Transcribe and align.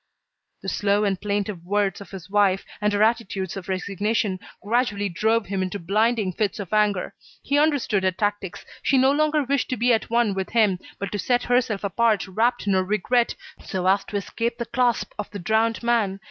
The 0.63 0.67
slow 0.67 1.03
and 1.03 1.21
plaintive 1.21 1.63
words 1.63 2.01
of 2.01 2.09
his 2.09 2.27
wife, 2.27 2.65
and 2.81 2.91
her 2.91 3.03
attitudes 3.03 3.55
of 3.55 3.69
resignation, 3.69 4.39
gradually 4.63 5.09
drove 5.09 5.45
him 5.45 5.61
into 5.61 5.77
blinding 5.77 6.33
fits 6.33 6.59
of 6.59 6.73
anger. 6.73 7.13
He 7.43 7.59
understood 7.59 8.01
her 8.01 8.09
tactics; 8.09 8.65
she 8.81 8.97
no 8.97 9.11
longer 9.11 9.43
wished 9.43 9.69
to 9.69 9.77
be 9.77 9.93
at 9.93 10.09
one 10.09 10.33
with 10.33 10.49
him, 10.49 10.79
but 10.97 11.11
to 11.11 11.19
set 11.19 11.43
herself 11.43 11.83
apart 11.83 12.25
wrapped 12.27 12.65
in 12.65 12.73
her 12.73 12.83
regret, 12.83 13.35
so 13.63 13.85
as 13.85 14.03
to 14.05 14.15
escape 14.17 14.57
the 14.57 14.65
clasp 14.65 15.13
of 15.19 15.29
the 15.29 15.37
drowned 15.37 15.83
man. 15.83 16.19